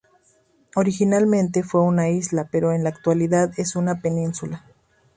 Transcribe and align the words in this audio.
Originalmente 0.75 1.61
fue 1.61 1.81
una 1.81 2.09
isla, 2.09 2.49
pero 2.51 2.73
en 2.73 2.81
la 2.83 2.89
actualidad 2.89 3.53
es 3.57 3.75
una 3.75 4.01
península. 4.01 4.65